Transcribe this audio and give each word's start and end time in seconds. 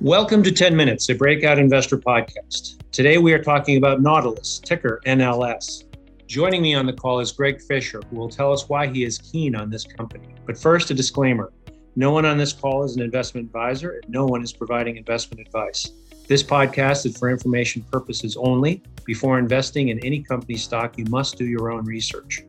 Welcome 0.00 0.44
to 0.44 0.52
10 0.52 0.76
Minutes, 0.76 1.08
a 1.08 1.14
breakout 1.16 1.58
investor 1.58 1.98
podcast. 1.98 2.80
Today 2.92 3.18
we 3.18 3.32
are 3.32 3.42
talking 3.42 3.78
about 3.78 4.00
Nautilus, 4.00 4.60
ticker 4.60 5.00
NLS. 5.04 5.82
Joining 6.28 6.62
me 6.62 6.72
on 6.76 6.86
the 6.86 6.92
call 6.92 7.18
is 7.18 7.32
Greg 7.32 7.60
Fisher, 7.60 8.00
who 8.08 8.14
will 8.14 8.28
tell 8.28 8.52
us 8.52 8.68
why 8.68 8.86
he 8.86 9.02
is 9.02 9.18
keen 9.18 9.56
on 9.56 9.70
this 9.70 9.84
company. 9.84 10.36
But 10.46 10.56
first, 10.56 10.92
a 10.92 10.94
disclaimer 10.94 11.52
no 11.96 12.12
one 12.12 12.24
on 12.24 12.38
this 12.38 12.52
call 12.52 12.84
is 12.84 12.94
an 12.94 13.02
investment 13.02 13.46
advisor, 13.46 13.98
and 14.00 14.08
no 14.08 14.24
one 14.24 14.44
is 14.44 14.52
providing 14.52 14.98
investment 14.98 15.44
advice. 15.44 15.90
This 16.28 16.44
podcast 16.44 17.04
is 17.04 17.18
for 17.18 17.28
information 17.28 17.82
purposes 17.90 18.36
only. 18.36 18.84
Before 19.04 19.36
investing 19.36 19.88
in 19.88 19.98
any 20.04 20.22
company 20.22 20.58
stock, 20.58 20.96
you 20.96 21.06
must 21.06 21.36
do 21.38 21.44
your 21.44 21.72
own 21.72 21.84
research. 21.84 22.44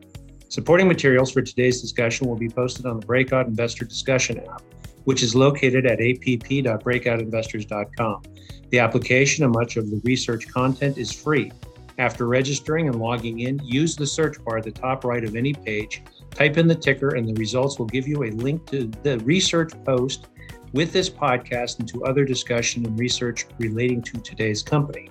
Supporting 0.50 0.86
materials 0.86 1.32
for 1.32 1.42
today's 1.42 1.82
discussion 1.82 2.28
will 2.28 2.38
be 2.38 2.48
posted 2.48 2.86
on 2.86 3.00
the 3.00 3.06
Breakout 3.06 3.48
Investor 3.48 3.86
Discussion 3.86 4.38
app 4.38 4.62
which 5.04 5.22
is 5.22 5.34
located 5.34 5.86
at 5.86 6.00
app.breakoutinvestors.com. 6.00 8.22
The 8.70 8.78
application 8.78 9.44
and 9.44 9.52
much 9.52 9.76
of 9.76 9.90
the 9.90 10.00
research 10.04 10.48
content 10.48 10.96
is 10.98 11.12
free. 11.12 11.52
After 11.98 12.26
registering 12.26 12.88
and 12.88 12.98
logging 12.98 13.40
in, 13.40 13.60
use 13.64 13.96
the 13.96 14.06
search 14.06 14.42
bar 14.44 14.58
at 14.58 14.64
the 14.64 14.70
top 14.70 15.04
right 15.04 15.24
of 15.24 15.36
any 15.36 15.52
page, 15.52 16.02
type 16.30 16.56
in 16.56 16.66
the 16.66 16.74
ticker, 16.74 17.16
and 17.16 17.28
the 17.28 17.34
results 17.34 17.78
will 17.78 17.84
give 17.86 18.08
you 18.08 18.24
a 18.24 18.30
link 18.30 18.64
to 18.70 18.90
the 19.02 19.18
research 19.18 19.72
post 19.84 20.28
with 20.72 20.92
this 20.92 21.10
podcast 21.10 21.78
and 21.78 21.88
to 21.88 22.04
other 22.04 22.24
discussion 22.24 22.86
and 22.86 22.98
research 22.98 23.46
relating 23.58 24.02
to 24.02 24.18
today's 24.18 24.62
company. 24.62 25.10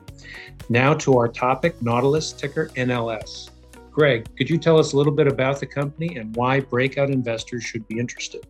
Now 0.70 0.94
to 0.96 1.18
our 1.18 1.28
topic 1.28 1.82
Nautilus, 1.82 2.32
ticker 2.32 2.70
NLS. 2.76 3.50
Greg, 3.92 4.28
could 4.38 4.50
you 4.50 4.58
tell 4.58 4.80
us 4.80 4.94
a 4.94 4.98
little 4.98 5.14
bit 5.14 5.28
about 5.28 5.60
the 5.60 5.66
company 5.66 6.16
and 6.16 6.36
why 6.36 6.60
breakout 6.60 7.10
investors 7.10 7.64
should 7.64 7.88
be 7.88 8.00
interested? 8.00 8.46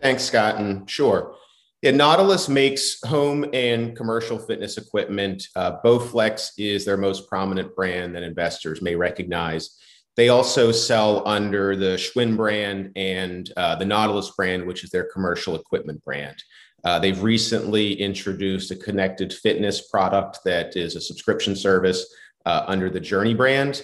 Thanks, 0.00 0.24
Scott. 0.24 0.56
And 0.56 0.88
sure. 0.88 1.34
Yeah, 1.82 1.90
Nautilus 1.90 2.48
makes 2.48 3.00
home 3.04 3.44
and 3.52 3.96
commercial 3.96 4.38
fitness 4.38 4.78
equipment. 4.78 5.46
Uh, 5.54 5.78
Bowflex 5.84 6.52
is 6.58 6.84
their 6.84 6.96
most 6.96 7.28
prominent 7.28 7.74
brand 7.76 8.14
that 8.14 8.22
investors 8.22 8.82
may 8.82 8.94
recognize. 8.94 9.78
They 10.16 10.30
also 10.30 10.72
sell 10.72 11.26
under 11.28 11.76
the 11.76 11.96
Schwinn 11.96 12.36
brand 12.36 12.92
and 12.96 13.52
uh, 13.56 13.76
the 13.76 13.84
Nautilus 13.84 14.30
brand, 14.30 14.66
which 14.66 14.82
is 14.82 14.90
their 14.90 15.04
commercial 15.12 15.54
equipment 15.54 16.02
brand. 16.02 16.42
Uh, 16.82 16.98
they've 16.98 17.22
recently 17.22 17.92
introduced 17.92 18.70
a 18.70 18.76
connected 18.76 19.32
fitness 19.32 19.88
product 19.88 20.38
that 20.44 20.76
is 20.76 20.96
a 20.96 21.00
subscription 21.00 21.54
service 21.54 22.06
uh, 22.46 22.64
under 22.66 22.88
the 22.88 23.00
Journey 23.00 23.34
brand. 23.34 23.82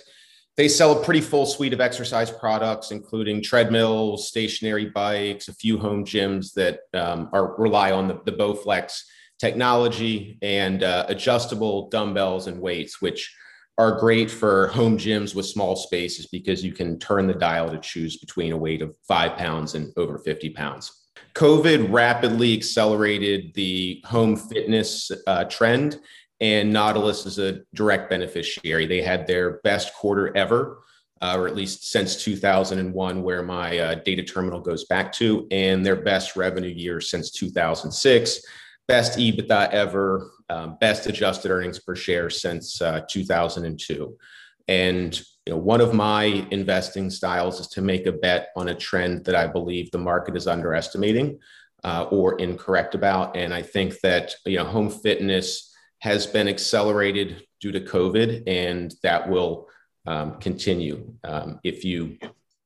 They 0.56 0.68
sell 0.68 1.00
a 1.00 1.04
pretty 1.04 1.22
full 1.22 1.46
suite 1.46 1.72
of 1.72 1.80
exercise 1.80 2.30
products, 2.30 2.90
including 2.90 3.42
treadmills, 3.42 4.28
stationary 4.28 4.90
bikes, 4.90 5.48
a 5.48 5.54
few 5.54 5.78
home 5.78 6.04
gyms 6.04 6.52
that 6.54 6.80
um, 6.92 7.30
are 7.32 7.56
rely 7.56 7.90
on 7.90 8.06
the, 8.08 8.20
the 8.26 8.32
Bowflex 8.32 9.00
technology 9.38 10.38
and 10.42 10.82
uh, 10.82 11.06
adjustable 11.08 11.88
dumbbells 11.88 12.48
and 12.48 12.60
weights, 12.60 13.00
which 13.00 13.34
are 13.78 13.98
great 13.98 14.30
for 14.30 14.68
home 14.68 14.98
gyms 14.98 15.34
with 15.34 15.46
small 15.46 15.74
spaces 15.74 16.26
because 16.26 16.62
you 16.62 16.72
can 16.72 16.98
turn 16.98 17.26
the 17.26 17.34
dial 17.34 17.70
to 17.70 17.78
choose 17.78 18.18
between 18.18 18.52
a 18.52 18.56
weight 18.56 18.82
of 18.82 18.94
five 19.08 19.38
pounds 19.38 19.74
and 19.74 19.90
over 19.96 20.18
50 20.18 20.50
pounds. 20.50 21.02
COVID 21.34 21.90
rapidly 21.90 22.54
accelerated 22.54 23.54
the 23.54 24.02
home 24.04 24.36
fitness 24.36 25.10
uh, 25.26 25.44
trend 25.44 25.98
and 26.42 26.72
Nautilus 26.72 27.24
is 27.24 27.38
a 27.38 27.60
direct 27.72 28.10
beneficiary. 28.10 28.84
They 28.84 29.00
had 29.00 29.28
their 29.28 29.60
best 29.62 29.94
quarter 29.94 30.36
ever, 30.36 30.82
uh, 31.20 31.36
or 31.38 31.46
at 31.46 31.54
least 31.54 31.88
since 31.88 32.22
2001, 32.24 33.22
where 33.22 33.44
my 33.44 33.78
uh, 33.78 33.94
data 34.04 34.24
terminal 34.24 34.60
goes 34.60 34.84
back 34.86 35.12
to, 35.12 35.46
and 35.52 35.86
their 35.86 36.02
best 36.02 36.34
revenue 36.34 36.68
year 36.68 37.00
since 37.00 37.30
2006, 37.30 38.40
best 38.88 39.18
EBITDA 39.20 39.70
ever, 39.70 40.32
um, 40.50 40.76
best 40.80 41.06
adjusted 41.06 41.52
earnings 41.52 41.78
per 41.78 41.94
share 41.94 42.28
since 42.28 42.82
uh, 42.82 43.02
2002. 43.08 44.18
And 44.66 45.22
you 45.46 45.52
know, 45.52 45.58
one 45.58 45.80
of 45.80 45.94
my 45.94 46.24
investing 46.50 47.08
styles 47.08 47.60
is 47.60 47.68
to 47.68 47.82
make 47.82 48.06
a 48.06 48.12
bet 48.12 48.48
on 48.56 48.68
a 48.68 48.74
trend 48.74 49.26
that 49.26 49.36
I 49.36 49.46
believe 49.46 49.92
the 49.92 49.98
market 49.98 50.36
is 50.36 50.48
underestimating 50.48 51.38
uh, 51.84 52.06
or 52.10 52.36
incorrect 52.38 52.96
about. 52.96 53.36
And 53.36 53.54
I 53.54 53.62
think 53.62 54.00
that 54.00 54.34
you 54.44 54.58
know, 54.58 54.64
home 54.64 54.90
fitness 54.90 55.71
has 56.02 56.26
been 56.26 56.48
accelerated 56.48 57.46
due 57.60 57.70
to 57.70 57.80
COVID, 57.80 58.42
and 58.48 58.92
that 59.04 59.30
will 59.30 59.68
um, 60.04 60.40
continue. 60.40 61.14
Um, 61.22 61.60
if 61.62 61.84
you 61.84 62.18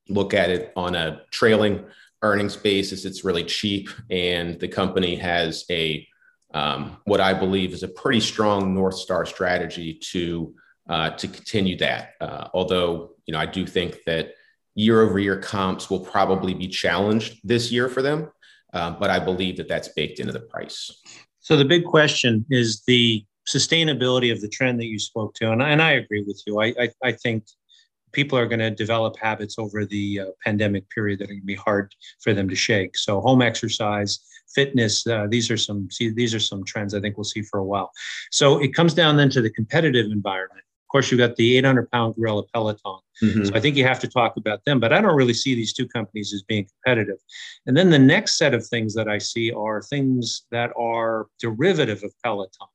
look 0.09 0.33
at 0.33 0.49
it 0.49 0.73
on 0.75 0.95
a 0.95 1.21
trailing 1.31 1.85
earnings 2.23 2.57
basis, 2.57 3.05
it's 3.05 3.27
really 3.27 3.45
cheap, 3.45 3.91
and 4.11 4.59
the 4.59 4.69
company 4.69 5.17
has 5.17 5.67
a 5.71 6.09
um, 6.55 6.97
what 7.05 7.21
I 7.21 7.35
believe 7.35 7.75
is 7.75 7.83
a 7.83 7.89
pretty 7.89 8.21
strong 8.21 8.73
North 8.73 8.97
Star 8.97 9.27
strategy 9.27 9.93
to 10.13 10.55
uh, 10.89 11.11
to 11.11 11.29
continue 11.29 11.77
that. 11.77 12.13
Uh, 12.23 12.49
although 12.55 13.11
you 13.27 13.33
know, 13.33 13.39
I 13.39 13.45
do 13.45 13.67
think 13.67 13.99
that 14.07 14.33
year 14.75 15.03
over 15.03 15.19
year 15.19 15.39
comps 15.39 15.91
will 15.91 16.01
probably 16.01 16.55
be 16.55 16.69
challenged 16.69 17.41
this 17.45 17.71
year 17.71 17.91
for 17.91 18.01
them, 18.01 18.31
uh, 18.73 18.93
but 18.93 19.11
I 19.11 19.19
believe 19.19 19.59
that 19.59 19.69
that's 19.69 19.89
baked 19.89 20.21
into 20.21 20.33
the 20.33 20.41
price. 20.41 20.91
So 21.47 21.57
the 21.57 21.65
big 21.65 21.85
question 21.85 22.45
is 22.51 22.83
the 22.89 23.25
sustainability 23.49 24.33
of 24.33 24.41
the 24.41 24.49
trend 24.49 24.81
that 24.81 24.87
you 24.87 24.99
spoke 24.99 25.33
to, 25.35 25.53
and, 25.53 25.63
and 25.63 25.81
I 25.81 25.93
agree 25.93 26.25
with 26.27 26.43
you. 26.45 26.61
I, 26.61 26.75
I, 26.77 26.89
I 27.05 27.13
think 27.13 27.45
people 28.11 28.37
are 28.37 28.49
going 28.49 28.59
to 28.59 28.73
develop 28.73 29.17
habits 29.17 29.57
over 29.57 29.85
the 29.85 30.23
uh, 30.23 30.25
pandemic 30.45 30.91
period 30.91 31.21
that 31.21 31.27
are 31.27 31.35
going 31.35 31.43
to 31.43 31.47
be 31.47 31.55
hard 31.55 31.95
for 32.21 32.35
them 32.35 32.49
to 32.49 32.57
shake. 32.57 32.99
So 32.99 33.21
home 33.21 33.43
exercise, 33.43 34.19
fitness, 34.57 35.07
uh, 35.07 35.29
these 35.31 35.49
are 35.49 35.57
some 35.57 35.89
see, 35.89 36.11
these 36.11 36.35
are 36.35 36.41
some 36.41 36.65
trends 36.65 36.95
I 36.95 37.01
think 37.01 37.17
we'll 37.17 37.23
see 37.23 37.43
for 37.43 37.61
a 37.61 37.65
while. 37.65 37.93
So 38.33 38.59
it 38.61 38.75
comes 38.75 38.93
down 38.93 39.17
then 39.17 39.31
to 39.31 39.41
the 39.41 39.51
competitive 39.51 40.07
environment. 40.07 40.65
Of 40.97 41.03
course, 41.03 41.11
you've 41.11 41.19
got 41.19 41.37
the 41.37 41.59
800 41.59 41.91
pound 41.91 42.15
gorilla 42.15 42.45
Peloton. 42.55 43.01
Mm-hmm. 43.23 43.45
So 43.45 43.55
I 43.55 43.61
think 43.61 43.77
you 43.77 43.85
have 43.85 43.99
to 44.01 44.09
talk 44.09 44.37
about 44.37 44.65
them, 44.65 44.81
but 44.81 44.93
I 44.93 45.01
don't 45.01 45.15
really 45.15 45.35
see 45.35 45.55
these 45.55 45.73
two 45.73 45.87
companies 45.87 46.33
as 46.33 46.43
being 46.43 46.67
competitive. 46.67 47.19
And 47.67 47.77
then 47.77 47.91
the 47.91 47.99
next 47.99 48.39
set 48.39 48.55
of 48.55 48.67
things 48.67 48.95
that 48.95 49.09
I 49.09 49.19
see 49.19 49.53
are 49.53 49.83
things 49.83 50.47
that 50.51 50.71
are 50.79 51.27
derivative 51.39 52.03
of 52.03 52.13
Peloton. 52.25 52.69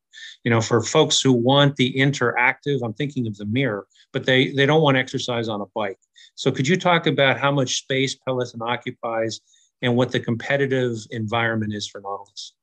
You 0.44 0.52
know, 0.52 0.62
for 0.62 0.84
folks 0.84 1.22
who 1.22 1.32
want 1.32 1.78
the 1.78 1.94
interactive, 1.94 2.80
I'm 2.84 2.94
thinking 2.94 3.28
of 3.28 3.38
the 3.38 3.46
mirror, 3.46 3.88
but 4.14 4.26
they 4.26 4.52
they 4.52 4.66
don't 4.66 4.82
want 4.82 4.98
exercise 4.98 5.48
on 5.48 5.62
a 5.62 5.66
bike. 5.74 6.00
So 6.36 6.52
could 6.52 6.68
you 6.68 6.78
talk 6.78 7.08
about 7.08 7.40
how 7.40 7.52
much 7.52 7.78
space 7.78 8.16
Peloton 8.16 8.62
occupies 8.62 9.40
and 9.82 9.96
what 9.96 10.12
the 10.12 10.20
competitive 10.20 10.98
environment 11.12 11.74
is 11.74 11.88
for 11.88 12.02
Nautilus? 12.02 12.54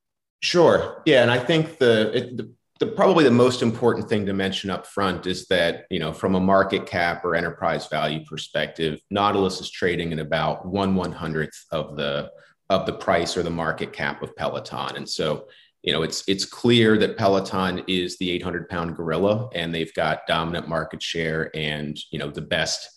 Sure. 0.41 1.03
Yeah, 1.05 1.23
and 1.23 1.31
I 1.31 1.39
think 1.39 1.79
the, 1.79 2.17
it, 2.17 2.37
the 2.37 2.53
the 2.79 2.87
probably 2.87 3.25
the 3.25 3.31
most 3.31 3.63
important 3.63 4.09
thing 4.09 4.27
to 4.27 4.33
mention 4.33 4.71
up 4.71 4.87
front 4.87 5.27
is 5.27 5.47
that 5.47 5.87
you 5.91 5.99
know 5.99 6.13
from 6.13 6.35
a 6.35 6.41
market 6.41 6.87
cap 6.87 7.25
or 7.25 7.35
enterprise 7.35 7.89
value 7.89 8.25
perspective 8.25 9.01
nautilus 9.11 9.61
is 9.61 9.71
trading 9.71 10.13
at 10.13 10.19
about 10.19 10.67
one 10.67 10.95
one 10.95 11.13
hundredth 11.13 11.65
of 11.73 11.97
the 11.97 12.31
of 12.71 12.87
the 12.87 12.93
price 12.93 13.37
or 13.37 13.43
the 13.43 13.51
market 13.51 13.93
cap 13.93 14.23
of 14.23 14.35
peloton. 14.37 14.97
And 14.97 15.09
so 15.09 15.49
you 15.83 15.93
know 15.93 16.03
it's 16.03 16.25
it's 16.29 16.45
clear 16.45 16.99
that 16.99 17.17
peloton 17.17 17.85
is 17.87 18.19
the 18.19 18.31
800 18.33 18.69
pound 18.69 18.97
gorilla 18.97 19.49
and 19.55 19.75
they've 19.75 19.95
got 19.95 20.27
dominant 20.27 20.69
market 20.69 21.03
share 21.03 21.51
and 21.55 21.99
you 22.11 22.19
know 22.19 22.31
the 22.31 22.43
best 22.43 22.89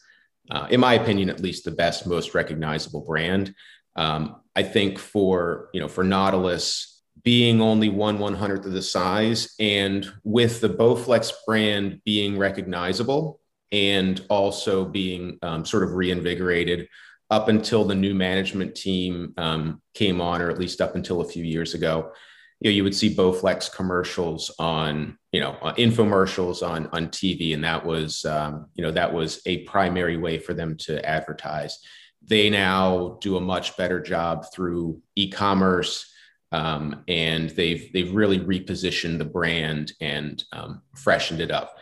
uh, 0.50 0.68
in 0.70 0.80
my 0.80 0.96
opinion 0.96 1.30
at 1.30 1.40
least 1.40 1.64
the 1.64 1.72
best 1.72 2.08
most 2.08 2.34
recognizable 2.34 3.02
brand. 3.02 3.54
Um, 3.96 4.38
i 4.56 4.64
think 4.64 4.98
for 4.98 5.70
you 5.74 5.80
know 5.80 5.88
for 5.88 6.04
nautilus 6.04 7.01
being 7.24 7.62
only 7.62 7.90
one 7.90 8.20
one 8.20 8.34
hundredth 8.34 8.66
of 8.66 8.74
the 8.74 8.82
size, 8.82 9.54
and 9.60 10.12
with 10.24 10.62
the 10.62 10.70
Bowflex 10.70 11.32
brand 11.46 12.02
being 12.06 12.38
recognizable 12.38 13.40
and 13.72 14.26
also 14.30 14.84
being 14.86 15.38
um, 15.42 15.66
sort 15.66 15.84
of 15.84 15.94
reinvigorated 15.94 16.88
up 17.30 17.48
until 17.48 17.86
the 17.86 17.96
new 17.96 18.14
management 18.14 18.76
team 18.76 19.34
um, 19.38 19.82
came 19.94 20.20
on, 20.20 20.42
or 20.42 20.50
at 20.50 20.60
least 20.60 20.82
up 20.82 20.96
until 20.96 21.22
a 21.22 21.28
few 21.28 21.44
years 21.44 21.74
ago. 21.74 22.12
You 22.60 22.70
know, 22.70 22.76
you 22.76 22.84
would 22.84 22.96
see 22.96 23.16
Bowflex 23.16 23.74
commercials 23.74 24.52
on, 24.60 25.18
you 25.32 25.40
know, 25.40 25.58
uh, 25.62 25.74
infomercials 25.76 26.68
on 26.68 26.88
on 26.88 27.08
TV, 27.08 27.54
and 27.54 27.64
that 27.64 27.86
was, 27.86 28.26
um, 28.26 28.68
you 28.76 28.84
know, 28.84 28.92
that 28.92 29.14
was 29.14 29.42
a 29.46 29.64
primary 29.64 30.18
way 30.18 30.38
for 30.38 30.54
them 30.54 30.78
to 30.78 31.04
advertise. 31.08 31.80
They 32.24 32.50
now 32.50 33.18
do 33.22 33.38
a 33.38 33.42
much 33.42 33.78
better 33.78 34.00
job 34.00 34.46
through 34.54 35.02
e-commerce 35.16 36.11
um, 36.52 37.04
and 37.08 37.50
they've 37.52 37.92
they've 37.94 38.14
really 38.14 38.40
repositioned 38.40 39.18
the 39.18 39.26
brand 39.26 39.94
and 40.02 40.44
um, 40.52 40.82
freshened 40.96 41.42
it 41.42 41.52
up. 41.52 41.76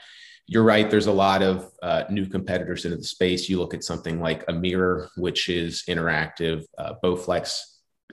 You're 0.46 0.64
right. 0.64 0.90
There's 0.90 1.08
a 1.08 1.12
lot 1.12 1.44
of 1.44 1.72
uh, 1.84 2.04
new 2.10 2.26
competitors 2.26 2.86
into 2.86 2.98
the 2.98 3.04
space. 3.04 3.50
You 3.50 3.60
look 3.60 3.74
at 3.74 3.84
something 3.84 4.20
like 4.20 4.44
a 4.48 4.54
mirror, 4.54 5.10
which 5.16 5.48
is 5.48 5.84
interactive. 5.88 6.64
Uh, 6.78 6.94
Bowflex 7.04 7.62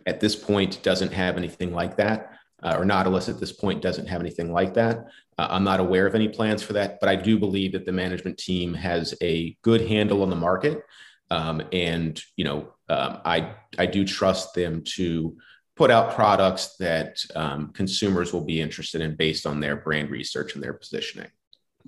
at 0.07 0.21
this 0.21 0.37
point 0.37 0.83
doesn't 0.83 1.13
have 1.13 1.37
anything 1.37 1.73
like 1.73 1.97
that, 1.97 2.33
uh, 2.63 2.77
or 2.79 2.85
Nautilus 2.85 3.29
at 3.29 3.41
this 3.41 3.53
point 3.53 3.83
doesn't 3.83 4.07
have 4.07 4.21
anything 4.21 4.53
like 4.53 4.75
that. 4.75 5.07
Uh, 5.39 5.49
I'm 5.51 5.65
not 5.65 5.81
aware 5.81 6.07
of 6.07 6.15
any 6.15 6.29
plans 6.29 6.63
for 6.63 6.75
that, 6.75 6.99
but 7.01 7.09
I 7.09 7.17
do 7.17 7.39
believe 7.39 7.73
that 7.73 7.87
the 7.87 7.93
management 7.93 8.39
team 8.39 8.75
has 8.75 9.15
a 9.23 9.57
good 9.63 9.83
handle 9.83 10.23
on 10.23 10.31
the 10.31 10.37
market, 10.37 10.83
um, 11.31 11.63
and 11.73 12.21
you 12.37 12.45
know, 12.45 12.73
um, 12.89 13.21
I 13.25 13.55
I 13.79 13.87
do 13.87 14.05
trust 14.05 14.55
them 14.55 14.83
to 14.97 15.37
put 15.77 15.91
out 15.91 16.15
products 16.15 16.77
that 16.79 17.23
um, 17.35 17.69
consumers 17.69 18.33
will 18.33 18.45
be 18.45 18.61
interested 18.61 19.01
in 19.03 19.15
based 19.15 19.47
on 19.47 19.61
their 19.61 19.77
brand 19.77 20.11
research 20.11 20.55
and 20.55 20.65
their 20.65 20.73
positioning. 20.73 21.29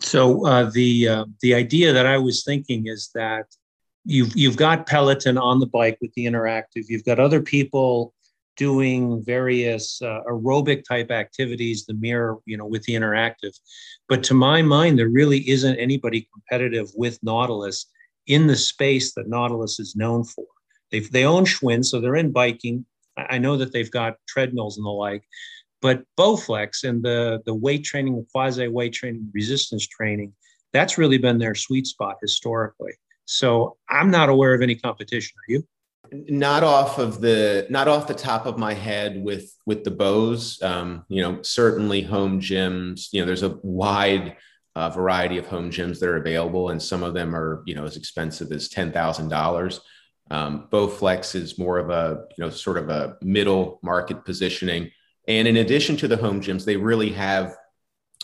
So 0.00 0.46
uh, 0.46 0.70
the 0.70 1.08
uh, 1.08 1.24
the 1.40 1.54
idea 1.54 1.92
that 1.92 2.06
I 2.06 2.18
was 2.18 2.44
thinking 2.44 2.86
is 2.86 3.10
that 3.14 3.46
you've 4.04 4.36
you've 4.36 4.56
got 4.56 4.86
Peloton 4.86 5.38
on 5.38 5.58
the 5.58 5.66
bike 5.66 5.98
with 6.00 6.12
the 6.14 6.26
interactive. 6.26 6.84
You've 6.88 7.04
got 7.04 7.18
other 7.18 7.42
people 7.42 8.14
doing 8.56 9.22
various 9.24 10.02
uh, 10.02 10.20
aerobic 10.28 10.84
type 10.84 11.10
activities, 11.10 11.86
the 11.86 11.94
mirror, 11.94 12.38
you 12.44 12.56
know, 12.56 12.66
with 12.66 12.82
the 12.84 12.94
interactive. 12.94 13.56
But 14.08 14.22
to 14.24 14.34
my 14.34 14.62
mind, 14.62 14.98
there 14.98 15.08
really 15.08 15.48
isn't 15.48 15.76
anybody 15.76 16.28
competitive 16.32 16.90
with 16.94 17.22
Nautilus 17.22 17.86
in 18.26 18.46
the 18.46 18.56
space 18.56 19.14
that 19.14 19.28
Nautilus 19.28 19.80
is 19.80 19.96
known 19.96 20.24
for. 20.24 20.44
They 20.90 21.00
they 21.00 21.24
own 21.24 21.44
Schwinn, 21.44 21.84
so 21.84 22.00
they're 22.00 22.16
in 22.16 22.32
biking. 22.32 22.84
I 23.28 23.38
know 23.38 23.56
that 23.56 23.72
they've 23.72 23.90
got 23.90 24.14
treadmills 24.26 24.76
and 24.76 24.86
the 24.86 24.90
like, 24.90 25.24
but 25.80 26.02
Bowflex 26.18 26.84
and 26.84 27.02
the 27.02 27.42
the 27.46 27.54
weight 27.54 27.84
training, 27.84 28.16
the 28.16 28.26
quasi 28.32 28.68
weight 28.68 28.92
training, 28.92 29.30
resistance 29.32 29.86
training, 29.86 30.32
that's 30.72 30.98
really 30.98 31.18
been 31.18 31.38
their 31.38 31.54
sweet 31.54 31.86
spot 31.86 32.16
historically. 32.20 32.92
So 33.26 33.76
I'm 33.88 34.10
not 34.10 34.28
aware 34.28 34.54
of 34.54 34.62
any 34.62 34.74
competition. 34.74 35.36
Are 35.36 35.52
you? 35.52 35.64
Not 36.10 36.64
off 36.64 36.98
of 36.98 37.20
the 37.20 37.66
not 37.68 37.88
off 37.88 38.06
the 38.06 38.14
top 38.14 38.46
of 38.46 38.58
my 38.58 38.72
head 38.72 39.22
with 39.22 39.54
with 39.66 39.84
the 39.84 39.90
bows. 39.90 40.60
Um, 40.62 41.04
you 41.08 41.22
know, 41.22 41.42
certainly 41.42 42.00
home 42.02 42.40
gyms. 42.40 43.08
You 43.12 43.20
know, 43.20 43.26
there's 43.26 43.42
a 43.42 43.58
wide 43.62 44.36
uh, 44.74 44.88
variety 44.88 45.38
of 45.38 45.46
home 45.46 45.70
gyms 45.70 45.98
that 46.00 46.08
are 46.08 46.16
available, 46.16 46.70
and 46.70 46.82
some 46.82 47.02
of 47.02 47.12
them 47.12 47.34
are 47.36 47.62
you 47.66 47.74
know 47.74 47.84
as 47.84 47.96
expensive 47.96 48.50
as 48.52 48.68
ten 48.68 48.90
thousand 48.90 49.28
dollars. 49.28 49.80
Um, 50.30 50.68
Bowflex 50.70 51.34
is 51.34 51.58
more 51.58 51.78
of 51.78 51.90
a 51.90 52.24
you 52.36 52.44
know 52.44 52.50
sort 52.50 52.78
of 52.78 52.88
a 52.90 53.16
middle 53.22 53.80
market 53.82 54.24
positioning, 54.24 54.90
and 55.26 55.48
in 55.48 55.58
addition 55.58 55.96
to 55.98 56.08
the 56.08 56.16
home 56.16 56.40
gyms, 56.40 56.64
they 56.64 56.76
really 56.76 57.10
have 57.10 57.56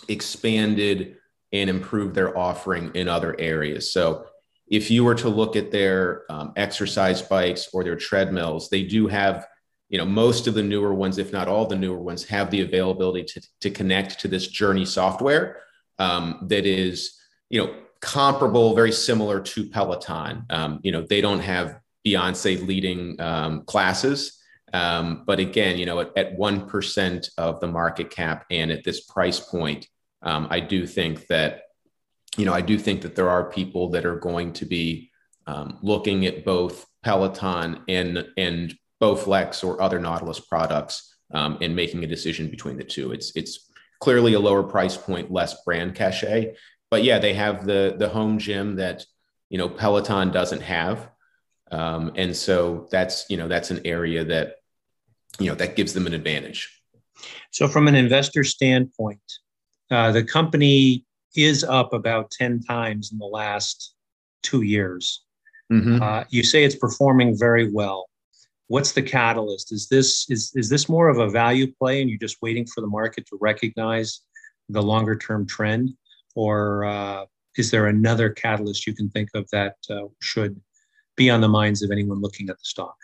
expanded 0.08 1.16
and 1.52 1.70
improved 1.70 2.14
their 2.14 2.36
offering 2.36 2.90
in 2.94 3.08
other 3.08 3.38
areas. 3.38 3.92
So 3.92 4.26
if 4.66 4.90
you 4.90 5.04
were 5.04 5.14
to 5.14 5.28
look 5.28 5.56
at 5.56 5.70
their 5.70 6.24
um, 6.30 6.52
exercise 6.56 7.22
bikes 7.22 7.68
or 7.72 7.84
their 7.84 7.96
treadmills, 7.96 8.68
they 8.68 8.82
do 8.82 9.06
have 9.06 9.46
you 9.88 9.98
know 9.98 10.04
most 10.04 10.46
of 10.46 10.54
the 10.54 10.62
newer 10.62 10.94
ones 10.94 11.18
if 11.18 11.32
not 11.32 11.46
all 11.46 11.66
the 11.66 11.76
newer 11.76 12.00
ones 12.00 12.24
have 12.24 12.50
the 12.50 12.62
availability 12.62 13.22
to, 13.22 13.42
to 13.60 13.70
connect 13.70 14.18
to 14.18 14.28
this 14.28 14.48
journey 14.48 14.84
software 14.84 15.58
um, 15.98 16.46
that 16.48 16.66
is 16.66 17.16
you 17.50 17.62
know 17.62 17.74
comparable 18.00 18.74
very 18.74 18.90
similar 18.90 19.40
to 19.40 19.66
peloton 19.66 20.44
um, 20.50 20.80
you 20.82 20.90
know 20.90 21.02
they 21.02 21.20
don't 21.20 21.40
have 21.40 21.78
Beyonce 22.06 22.66
leading 22.66 23.20
um, 23.20 23.64
classes. 23.64 24.40
Um, 24.72 25.22
but 25.26 25.38
again, 25.38 25.78
you 25.78 25.86
know, 25.86 26.00
at, 26.00 26.16
at 26.16 26.36
1% 26.36 27.28
of 27.38 27.60
the 27.60 27.68
market 27.68 28.10
cap 28.10 28.44
and 28.50 28.70
at 28.70 28.82
this 28.84 29.04
price 29.04 29.40
point, 29.40 29.86
um, 30.22 30.48
I 30.50 30.60
do 30.60 30.86
think 30.86 31.26
that, 31.28 31.62
you 32.36 32.44
know, 32.44 32.52
I 32.52 32.60
do 32.60 32.78
think 32.78 33.02
that 33.02 33.14
there 33.14 33.30
are 33.30 33.50
people 33.50 33.90
that 33.90 34.04
are 34.04 34.18
going 34.18 34.52
to 34.54 34.66
be 34.66 35.10
um, 35.46 35.78
looking 35.82 36.26
at 36.26 36.44
both 36.44 36.86
Peloton 37.02 37.82
and, 37.88 38.26
and 38.36 38.74
Bowflex 39.00 39.62
or 39.62 39.80
other 39.80 40.00
Nautilus 40.00 40.40
products 40.40 41.14
um, 41.32 41.58
and 41.60 41.76
making 41.76 42.02
a 42.02 42.08
decision 42.08 42.48
between 42.48 42.76
the 42.76 42.84
two. 42.84 43.12
It's, 43.12 43.32
it's 43.36 43.70
clearly 44.00 44.34
a 44.34 44.40
lower 44.40 44.62
price 44.62 44.96
point, 44.96 45.30
less 45.30 45.62
brand 45.64 45.94
cachet. 45.94 46.56
But 46.90 47.04
yeah, 47.04 47.18
they 47.18 47.34
have 47.34 47.64
the, 47.64 47.94
the 47.98 48.08
home 48.08 48.38
gym 48.38 48.76
that, 48.76 49.04
you 49.50 49.58
know, 49.58 49.68
Peloton 49.68 50.30
doesn't 50.30 50.62
have. 50.62 51.10
Um, 51.70 52.12
and 52.16 52.36
so 52.36 52.86
that's 52.90 53.26
you 53.28 53.36
know 53.36 53.48
that's 53.48 53.70
an 53.70 53.80
area 53.84 54.24
that 54.24 54.56
you 55.38 55.48
know 55.48 55.54
that 55.56 55.76
gives 55.76 55.92
them 55.92 56.06
an 56.06 56.14
advantage. 56.14 56.70
So 57.50 57.68
from 57.68 57.88
an 57.88 57.94
investor 57.94 58.44
standpoint, 58.44 59.20
uh, 59.90 60.12
the 60.12 60.24
company 60.24 61.04
is 61.36 61.64
up 61.64 61.92
about 61.92 62.30
ten 62.30 62.62
times 62.62 63.12
in 63.12 63.18
the 63.18 63.26
last 63.26 63.94
two 64.42 64.62
years. 64.62 65.24
Mm-hmm. 65.72 66.02
Uh, 66.02 66.24
you 66.28 66.42
say 66.42 66.64
it's 66.64 66.76
performing 66.76 67.36
very 67.36 67.70
well. 67.70 68.08
What's 68.68 68.92
the 68.92 69.02
catalyst? 69.02 69.72
Is 69.72 69.88
this 69.88 70.28
is 70.30 70.52
is 70.54 70.68
this 70.68 70.88
more 70.88 71.08
of 71.08 71.18
a 71.18 71.30
value 71.30 71.72
play, 71.72 72.00
and 72.00 72.10
you're 72.10 72.18
just 72.18 72.42
waiting 72.42 72.66
for 72.66 72.80
the 72.80 72.86
market 72.86 73.26
to 73.26 73.38
recognize 73.40 74.20
the 74.68 74.82
longer 74.82 75.16
term 75.16 75.46
trend, 75.46 75.90
or 76.34 76.84
uh, 76.84 77.24
is 77.56 77.70
there 77.70 77.86
another 77.86 78.30
catalyst 78.30 78.86
you 78.86 78.94
can 78.94 79.10
think 79.10 79.28
of 79.34 79.48
that 79.50 79.76
uh, 79.90 80.06
should 80.20 80.60
be 81.16 81.30
on 81.30 81.40
the 81.40 81.48
minds 81.48 81.82
of 81.82 81.90
anyone 81.90 82.20
looking 82.20 82.48
at 82.48 82.58
the 82.58 82.64
stock? 82.64 82.96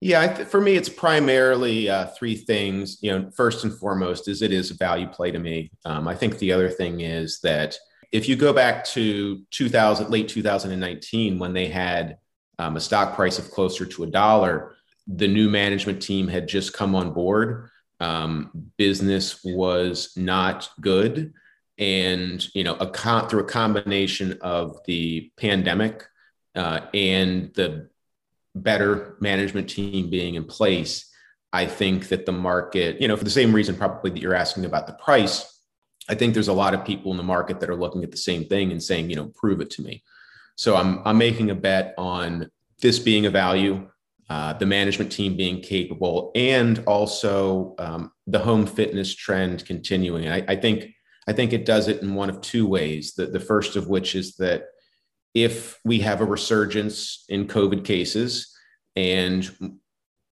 Yeah, 0.00 0.34
th- 0.34 0.48
for 0.48 0.60
me, 0.60 0.74
it's 0.74 0.88
primarily 0.88 1.88
uh, 1.88 2.08
three 2.08 2.36
things. 2.36 2.98
You 3.00 3.12
know, 3.12 3.30
first 3.30 3.64
and 3.64 3.72
foremost 3.72 4.28
is 4.28 4.42
it 4.42 4.52
is 4.52 4.70
a 4.70 4.74
value 4.74 5.06
play 5.06 5.30
to 5.30 5.38
me. 5.38 5.70
Um, 5.84 6.06
I 6.08 6.14
think 6.14 6.38
the 6.38 6.52
other 6.52 6.68
thing 6.68 7.00
is 7.00 7.40
that 7.40 7.76
if 8.12 8.28
you 8.28 8.36
go 8.36 8.52
back 8.52 8.84
to 8.86 9.42
2000, 9.50 10.10
late 10.10 10.28
2019, 10.28 11.38
when 11.38 11.52
they 11.52 11.68
had 11.68 12.18
um, 12.58 12.76
a 12.76 12.80
stock 12.80 13.14
price 13.16 13.38
of 13.38 13.50
closer 13.50 13.86
to 13.86 14.04
a 14.04 14.06
dollar, 14.06 14.76
the 15.06 15.28
new 15.28 15.48
management 15.48 16.02
team 16.02 16.28
had 16.28 16.48
just 16.48 16.72
come 16.72 16.94
on 16.94 17.12
board. 17.12 17.70
Um, 18.00 18.70
business 18.76 19.42
was 19.44 20.12
not 20.16 20.68
good, 20.80 21.32
and 21.78 22.46
you 22.54 22.64
know, 22.64 22.74
a 22.74 22.86
con- 22.86 23.28
through 23.28 23.40
a 23.40 23.48
combination 23.48 24.38
of 24.42 24.78
the 24.86 25.32
pandemic 25.36 26.04
uh, 26.54 26.80
and 26.92 27.52
the 27.54 27.88
better 28.54 29.16
management 29.20 29.68
team 29.68 30.10
being 30.10 30.34
in 30.36 30.44
place, 30.44 31.10
I 31.52 31.66
think 31.66 32.08
that 32.08 32.26
the 32.26 32.32
market, 32.32 33.00
you 33.00 33.08
know, 33.08 33.16
for 33.16 33.24
the 33.24 33.30
same 33.30 33.52
reason 33.52 33.76
probably 33.76 34.10
that 34.10 34.20
you're 34.20 34.34
asking 34.34 34.64
about 34.64 34.86
the 34.86 34.92
price, 34.94 35.50
I 36.08 36.14
think 36.14 36.34
there's 36.34 36.48
a 36.48 36.52
lot 36.52 36.74
of 36.74 36.84
people 36.84 37.10
in 37.10 37.16
the 37.16 37.22
market 37.22 37.60
that 37.60 37.70
are 37.70 37.76
looking 37.76 38.04
at 38.04 38.10
the 38.10 38.16
same 38.16 38.44
thing 38.44 38.72
and 38.72 38.82
saying, 38.82 39.10
you 39.10 39.16
know, 39.16 39.32
prove 39.34 39.60
it 39.60 39.70
to 39.70 39.82
me. 39.82 40.02
So 40.56 40.76
I'm 40.76 41.00
I'm 41.04 41.18
making 41.18 41.50
a 41.50 41.54
bet 41.54 41.94
on 41.98 42.50
this 42.80 42.98
being 42.98 43.26
a 43.26 43.30
value, 43.30 43.88
uh, 44.28 44.52
the 44.52 44.66
management 44.66 45.10
team 45.10 45.36
being 45.36 45.60
capable, 45.60 46.30
and 46.34 46.82
also 46.86 47.74
um, 47.78 48.12
the 48.26 48.38
home 48.38 48.66
fitness 48.66 49.14
trend 49.14 49.64
continuing. 49.64 50.28
I, 50.28 50.44
I 50.46 50.56
think 50.56 50.90
I 51.26 51.32
think 51.32 51.52
it 51.52 51.64
does 51.64 51.88
it 51.88 52.02
in 52.02 52.14
one 52.14 52.30
of 52.30 52.40
two 52.40 52.66
ways. 52.66 53.14
The 53.14 53.26
the 53.26 53.40
first 53.40 53.74
of 53.74 53.88
which 53.88 54.14
is 54.14 54.36
that 54.36 54.66
if 55.34 55.78
we 55.84 56.00
have 56.00 56.20
a 56.20 56.24
resurgence 56.24 57.24
in 57.28 57.48
COVID 57.48 57.84
cases, 57.84 58.56
and 58.96 59.50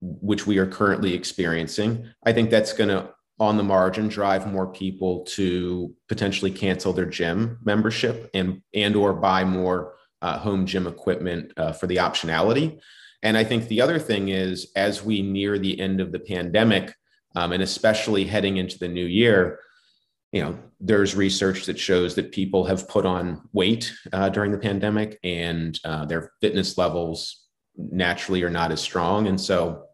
which 0.00 0.46
we 0.46 0.58
are 0.58 0.66
currently 0.66 1.14
experiencing, 1.14 2.06
I 2.24 2.32
think 2.32 2.50
that's 2.50 2.72
going 2.72 2.90
to, 2.90 3.10
on 3.38 3.56
the 3.56 3.62
margin, 3.62 4.08
drive 4.08 4.46
more 4.46 4.70
people 4.70 5.24
to 5.24 5.94
potentially 6.08 6.50
cancel 6.50 6.92
their 6.92 7.06
gym 7.06 7.58
membership 7.64 8.28
and 8.34 8.60
and 8.74 8.94
or 8.94 9.14
buy 9.14 9.44
more 9.44 9.94
uh, 10.20 10.38
home 10.38 10.66
gym 10.66 10.86
equipment 10.86 11.52
uh, 11.56 11.72
for 11.72 11.86
the 11.86 11.96
optionality. 11.96 12.78
And 13.22 13.36
I 13.36 13.44
think 13.44 13.68
the 13.68 13.80
other 13.80 13.98
thing 13.98 14.28
is, 14.28 14.70
as 14.76 15.02
we 15.02 15.22
near 15.22 15.58
the 15.58 15.80
end 15.80 16.00
of 16.00 16.12
the 16.12 16.18
pandemic, 16.20 16.94
um, 17.34 17.52
and 17.52 17.62
especially 17.62 18.24
heading 18.24 18.58
into 18.58 18.78
the 18.78 18.88
new 18.88 19.04
year, 19.06 19.60
you 20.32 20.42
know, 20.42 20.58
there's 20.78 21.14
research 21.14 21.66
that 21.66 21.78
shows 21.78 22.14
that 22.14 22.32
people 22.32 22.64
have 22.64 22.88
put 22.88 23.04
on 23.04 23.48
weight 23.52 23.92
uh, 24.12 24.28
during 24.28 24.52
the 24.52 24.58
pandemic 24.58 25.18
and 25.24 25.78
uh, 25.84 26.04
their 26.04 26.32
fitness 26.40 26.78
levels 26.78 27.46
naturally 27.76 28.42
are 28.42 28.50
not 28.50 28.70
as 28.70 28.80
strong. 28.80 29.26
And 29.26 29.40
so 29.40 29.84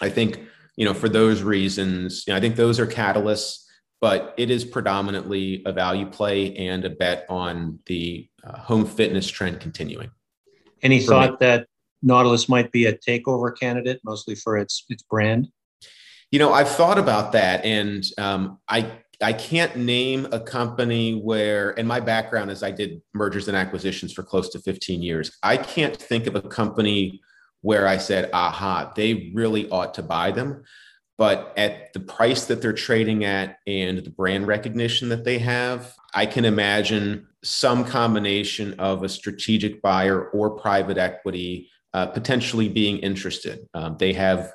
I 0.00 0.10
think, 0.10 0.40
you 0.76 0.84
know, 0.84 0.94
for 0.94 1.08
those 1.08 1.42
reasons, 1.42 2.24
you 2.26 2.32
know, 2.32 2.36
I 2.36 2.40
think 2.40 2.56
those 2.56 2.78
are 2.78 2.86
catalysts, 2.86 3.64
but 4.00 4.34
it 4.36 4.50
is 4.50 4.64
predominantly 4.64 5.62
a 5.64 5.72
value 5.72 6.06
play 6.06 6.54
and 6.56 6.84
a 6.84 6.90
bet 6.90 7.24
on 7.28 7.78
the 7.86 8.28
uh, 8.44 8.58
home 8.58 8.84
fitness 8.84 9.28
trend 9.28 9.60
continuing. 9.60 10.10
Any 10.82 11.00
thought 11.00 11.38
that 11.40 11.66
Nautilus 12.02 12.48
might 12.48 12.72
be 12.72 12.86
a 12.86 12.98
takeover 12.98 13.56
candidate, 13.56 14.00
mostly 14.04 14.34
for 14.34 14.56
its 14.58 14.84
its 14.88 15.04
brand? 15.04 15.48
You 16.32 16.40
know, 16.40 16.52
I've 16.52 16.68
thought 16.68 16.98
about 16.98 17.32
that, 17.32 17.64
and 17.64 18.04
um, 18.18 18.58
I 18.68 18.90
I 19.22 19.32
can't 19.32 19.76
name 19.76 20.26
a 20.32 20.40
company 20.40 21.14
where, 21.14 21.78
and 21.78 21.86
my 21.86 22.00
background 22.00 22.50
is 22.50 22.62
I 22.62 22.70
did 22.70 23.00
mergers 23.14 23.48
and 23.48 23.56
acquisitions 23.56 24.12
for 24.12 24.22
close 24.22 24.48
to 24.50 24.58
15 24.58 25.02
years. 25.02 25.36
I 25.42 25.56
can't 25.56 25.96
think 25.96 26.26
of 26.26 26.34
a 26.34 26.42
company 26.42 27.20
where 27.60 27.86
I 27.86 27.96
said, 27.96 28.30
aha, 28.32 28.92
they 28.94 29.30
really 29.34 29.68
ought 29.70 29.94
to 29.94 30.02
buy 30.02 30.32
them. 30.32 30.64
But 31.18 31.52
at 31.56 31.92
the 31.92 32.00
price 32.00 32.46
that 32.46 32.60
they're 32.60 32.72
trading 32.72 33.24
at 33.24 33.58
and 33.66 33.98
the 33.98 34.10
brand 34.10 34.46
recognition 34.46 35.08
that 35.10 35.24
they 35.24 35.38
have, 35.38 35.94
I 36.14 36.26
can 36.26 36.44
imagine 36.44 37.28
some 37.44 37.84
combination 37.84 38.74
of 38.80 39.02
a 39.02 39.08
strategic 39.08 39.82
buyer 39.82 40.28
or 40.30 40.50
private 40.50 40.98
equity 40.98 41.70
uh, 41.94 42.06
potentially 42.06 42.68
being 42.68 42.98
interested. 42.98 43.68
Um, 43.74 43.96
they 43.98 44.12
have 44.14 44.52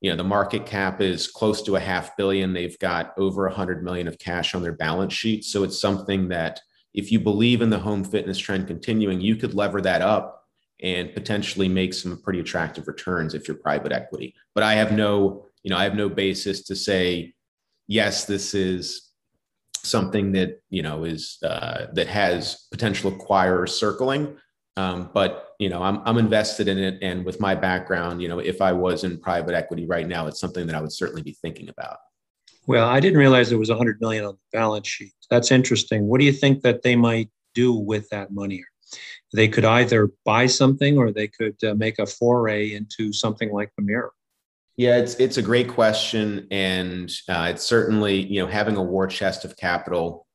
you 0.00 0.10
know 0.10 0.16
the 0.16 0.24
market 0.24 0.66
cap 0.66 1.00
is 1.00 1.26
close 1.26 1.62
to 1.62 1.76
a 1.76 1.80
half 1.80 2.16
billion. 2.16 2.52
They've 2.52 2.78
got 2.78 3.12
over 3.16 3.46
a 3.46 3.54
hundred 3.54 3.82
million 3.84 4.08
of 4.08 4.18
cash 4.18 4.54
on 4.54 4.62
their 4.62 4.72
balance 4.72 5.12
sheet. 5.12 5.44
So 5.44 5.62
it's 5.62 5.80
something 5.80 6.28
that 6.28 6.60
if 6.94 7.12
you 7.12 7.20
believe 7.20 7.62
in 7.62 7.70
the 7.70 7.78
home 7.78 8.02
fitness 8.04 8.38
trend 8.38 8.66
continuing 8.66 9.20
you 9.20 9.36
could 9.36 9.54
lever 9.54 9.80
that 9.82 10.02
up 10.02 10.44
and 10.82 11.12
potentially 11.12 11.68
make 11.68 11.92
some 11.92 12.20
pretty 12.22 12.40
attractive 12.40 12.88
returns 12.88 13.34
if 13.34 13.46
you're 13.46 13.56
private 13.56 13.92
equity. 13.92 14.34
But 14.54 14.64
i 14.64 14.72
have 14.72 14.92
no 14.92 15.44
you 15.62 15.70
know, 15.70 15.76
I 15.76 15.84
have 15.84 15.94
no 15.94 16.08
basis 16.08 16.62
to 16.64 16.76
say, 16.76 17.34
yes, 17.86 18.24
this 18.24 18.54
is 18.54 19.10
something 19.82 20.32
that, 20.32 20.60
you 20.70 20.82
know, 20.82 21.04
is, 21.04 21.38
uh, 21.42 21.86
that 21.94 22.06
has 22.06 22.66
potential 22.70 23.12
acquirers 23.12 23.70
circling. 23.70 24.36
Um, 24.76 25.10
but, 25.12 25.54
you 25.58 25.68
know, 25.68 25.82
I'm, 25.82 26.00
I'm 26.04 26.16
invested 26.16 26.68
in 26.68 26.78
it. 26.78 26.98
And 27.02 27.24
with 27.24 27.40
my 27.40 27.54
background, 27.54 28.22
you 28.22 28.28
know, 28.28 28.38
if 28.38 28.62
I 28.62 28.72
was 28.72 29.04
in 29.04 29.18
private 29.18 29.54
equity 29.54 29.86
right 29.86 30.06
now, 30.06 30.26
it's 30.26 30.40
something 30.40 30.66
that 30.66 30.76
I 30.76 30.80
would 30.80 30.92
certainly 30.92 31.22
be 31.22 31.32
thinking 31.32 31.68
about. 31.68 31.98
Well, 32.66 32.88
I 32.88 33.00
didn't 33.00 33.18
realize 33.18 33.48
there 33.48 33.58
was 33.58 33.68
100 33.68 34.00
million 34.00 34.24
on 34.24 34.34
the 34.34 34.58
balance 34.58 34.86
sheet. 34.86 35.12
That's 35.28 35.50
interesting. 35.50 36.06
What 36.06 36.20
do 36.20 36.26
you 36.26 36.32
think 36.32 36.62
that 36.62 36.82
they 36.82 36.96
might 36.96 37.30
do 37.54 37.72
with 37.72 38.08
that 38.10 38.32
money? 38.32 38.64
They 39.32 39.48
could 39.48 39.64
either 39.64 40.10
buy 40.24 40.46
something 40.46 40.98
or 40.98 41.12
they 41.12 41.28
could 41.28 41.56
uh, 41.64 41.74
make 41.74 41.98
a 41.98 42.06
foray 42.06 42.72
into 42.72 43.12
something 43.12 43.52
like 43.52 43.70
the 43.76 43.82
mirror. 43.82 44.12
Yeah, 44.76 44.96
it's 44.96 45.14
it's 45.16 45.36
a 45.36 45.42
great 45.42 45.68
question, 45.68 46.46
and 46.50 47.12
uh, 47.28 47.48
it's 47.50 47.64
certainly 47.66 48.22
you 48.22 48.40
know 48.40 48.46
having 48.46 48.76
a 48.76 48.82
war 48.82 49.06
chest 49.06 49.44
of 49.44 49.56
capital 49.56 50.26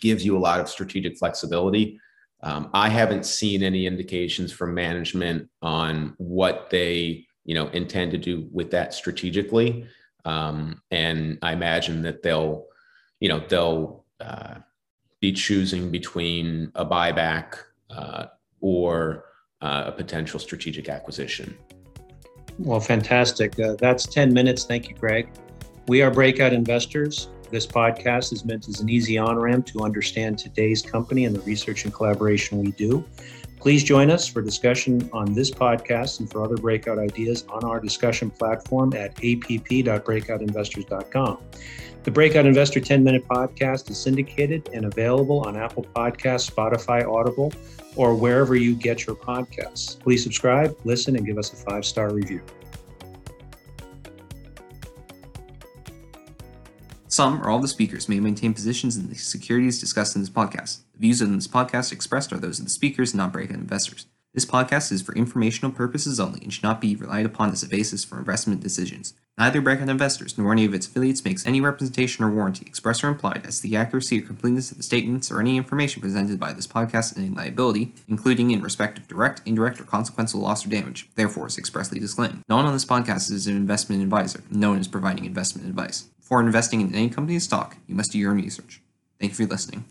gives 0.00 0.24
you 0.24 0.36
a 0.36 0.38
lot 0.38 0.60
of 0.60 0.68
strategic 0.68 1.16
flexibility. 1.16 1.98
Um, 2.42 2.70
I 2.74 2.88
haven't 2.88 3.26
seen 3.26 3.62
any 3.62 3.86
indications 3.86 4.52
from 4.52 4.74
management 4.74 5.48
on 5.62 6.14
what 6.18 6.68
they 6.70 7.26
you 7.44 7.54
know 7.54 7.68
intend 7.68 8.10
to 8.12 8.18
do 8.18 8.48
with 8.52 8.70
that 8.72 8.94
strategically. 8.94 9.86
Um, 10.26 10.82
and 10.90 11.38
I 11.40 11.52
imagine 11.52 12.02
that 12.02 12.22
they'll, 12.22 12.66
you 13.20 13.28
know, 13.28 13.38
they'll 13.48 14.04
uh, 14.20 14.56
be 15.20 15.32
choosing 15.32 15.90
between 15.90 16.72
a 16.74 16.84
buyback 16.84 17.54
uh, 17.90 18.26
or 18.60 19.26
uh, 19.62 19.84
a 19.86 19.92
potential 19.92 20.40
strategic 20.40 20.88
acquisition. 20.88 21.56
Well, 22.58 22.80
fantastic. 22.80 23.58
Uh, 23.60 23.76
that's 23.78 24.06
10 24.06 24.34
minutes. 24.34 24.64
Thank 24.64 24.88
you, 24.88 24.96
Greg. 24.96 25.30
We 25.86 26.02
are 26.02 26.10
Breakout 26.10 26.52
Investors. 26.52 27.28
This 27.50 27.66
podcast 27.66 28.32
is 28.32 28.44
meant 28.44 28.68
as 28.68 28.80
an 28.80 28.88
easy 28.88 29.18
on 29.18 29.36
ramp 29.36 29.66
to 29.66 29.84
understand 29.84 30.38
today's 30.38 30.82
company 30.82 31.24
and 31.24 31.34
the 31.34 31.40
research 31.40 31.84
and 31.84 31.94
collaboration 31.94 32.58
we 32.58 32.70
do. 32.72 33.04
Please 33.60 33.82
join 33.82 34.10
us 34.10 34.28
for 34.28 34.42
discussion 34.42 35.08
on 35.12 35.32
this 35.32 35.50
podcast 35.50 36.20
and 36.20 36.30
for 36.30 36.44
other 36.44 36.56
breakout 36.56 36.98
ideas 36.98 37.44
on 37.48 37.64
our 37.64 37.80
discussion 37.80 38.30
platform 38.30 38.92
at 38.94 39.12
app.breakoutinvestors.com. 39.12 41.38
The 42.04 42.10
Breakout 42.12 42.46
Investor 42.46 42.80
10 42.80 43.02
minute 43.02 43.26
podcast 43.26 43.90
is 43.90 43.98
syndicated 43.98 44.68
and 44.72 44.84
available 44.84 45.40
on 45.40 45.56
Apple 45.56 45.84
Podcasts, 45.96 46.48
Spotify, 46.48 47.04
Audible, 47.04 47.52
or 47.96 48.14
wherever 48.14 48.54
you 48.54 48.76
get 48.76 49.06
your 49.06 49.16
podcasts. 49.16 49.98
Please 49.98 50.22
subscribe, 50.22 50.76
listen, 50.84 51.16
and 51.16 51.26
give 51.26 51.38
us 51.38 51.52
a 51.52 51.56
five 51.56 51.84
star 51.84 52.12
review. 52.12 52.40
Some 57.16 57.40
or 57.40 57.48
all 57.48 57.60
the 57.60 57.66
speakers 57.66 58.10
may 58.10 58.20
maintain 58.20 58.52
positions 58.52 58.94
in 58.94 59.08
the 59.08 59.14
securities 59.14 59.80
discussed 59.80 60.16
in 60.16 60.20
this 60.20 60.28
podcast. 60.28 60.80
The 60.92 60.98
views 60.98 61.22
in 61.22 61.34
this 61.34 61.48
podcast 61.48 61.90
expressed 61.90 62.30
are 62.30 62.36
those 62.36 62.58
of 62.58 62.66
the 62.66 62.70
speakers, 62.70 63.14
not 63.14 63.32
breakout 63.32 63.56
investors. 63.56 64.04
This 64.34 64.44
podcast 64.44 64.92
is 64.92 65.00
for 65.00 65.14
informational 65.14 65.72
purposes 65.72 66.20
only 66.20 66.40
and 66.42 66.52
should 66.52 66.62
not 66.62 66.78
be 66.78 66.94
relied 66.94 67.24
upon 67.24 67.52
as 67.52 67.62
a 67.62 67.68
basis 67.70 68.04
for 68.04 68.18
investment 68.18 68.62
decisions. 68.62 69.14
Neither 69.38 69.62
Breakout 69.62 69.88
Investors 69.88 70.36
nor 70.36 70.52
any 70.52 70.66
of 70.66 70.74
its 70.74 70.86
affiliates 70.86 71.24
makes 71.24 71.46
any 71.46 71.58
representation 71.58 72.22
or 72.22 72.30
warranty, 72.30 72.66
express 72.66 73.02
or 73.02 73.08
implied, 73.08 73.46
as 73.46 73.60
to 73.60 73.62
the 73.62 73.76
accuracy 73.76 74.18
or 74.18 74.26
completeness 74.26 74.70
of 74.70 74.76
the 74.76 74.82
statements 74.82 75.30
or 75.30 75.40
any 75.40 75.56
information 75.56 76.02
presented 76.02 76.38
by 76.38 76.52
this 76.52 76.66
podcast 76.66 77.16
and 77.16 77.24
any 77.24 77.34
liability, 77.34 77.94
including 78.08 78.50
in 78.50 78.60
respect 78.60 78.98
of 78.98 79.08
direct, 79.08 79.40
indirect, 79.46 79.80
or 79.80 79.84
consequential 79.84 80.40
loss 80.40 80.66
or 80.66 80.68
damage, 80.68 81.08
therefore 81.14 81.46
is 81.46 81.56
expressly 81.56 81.98
disclaimed. 81.98 82.42
No 82.46 82.56
one 82.56 82.66
on 82.66 82.74
this 82.74 82.84
podcast 82.84 83.30
is 83.30 83.46
an 83.46 83.56
investment 83.56 84.02
advisor, 84.02 84.42
no 84.50 84.70
one 84.70 84.80
is 84.80 84.88
providing 84.88 85.24
investment 85.24 85.66
advice. 85.66 86.10
Before 86.26 86.40
investing 86.40 86.80
in 86.80 86.92
any 86.92 87.08
company's 87.08 87.44
stock, 87.44 87.76
you 87.86 87.94
must 87.94 88.10
do 88.10 88.18
your 88.18 88.32
own 88.32 88.38
research. 88.38 88.80
Thank 89.20 89.30
you 89.38 89.46
for 89.46 89.52
listening. 89.52 89.84